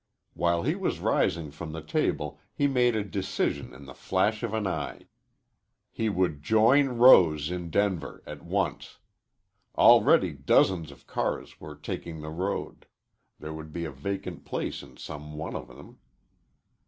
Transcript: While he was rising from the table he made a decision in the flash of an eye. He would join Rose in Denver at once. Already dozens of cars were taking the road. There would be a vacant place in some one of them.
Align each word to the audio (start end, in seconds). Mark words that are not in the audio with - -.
While 0.33 0.63
he 0.63 0.73
was 0.73 0.99
rising 0.99 1.51
from 1.51 1.73
the 1.73 1.83
table 1.83 2.39
he 2.55 2.65
made 2.65 2.95
a 2.95 3.03
decision 3.03 3.71
in 3.71 3.85
the 3.85 3.93
flash 3.93 4.41
of 4.41 4.51
an 4.51 4.65
eye. 4.65 5.05
He 5.91 6.09
would 6.09 6.41
join 6.41 6.87
Rose 6.97 7.51
in 7.51 7.69
Denver 7.69 8.23
at 8.25 8.41
once. 8.43 8.97
Already 9.77 10.31
dozens 10.33 10.89
of 10.89 11.05
cars 11.05 11.59
were 11.61 11.75
taking 11.75 12.21
the 12.21 12.31
road. 12.31 12.87
There 13.37 13.53
would 13.53 13.71
be 13.71 13.85
a 13.85 13.91
vacant 13.91 14.43
place 14.43 14.81
in 14.81 14.97
some 14.97 15.35
one 15.35 15.55
of 15.55 15.67
them. 15.67 15.99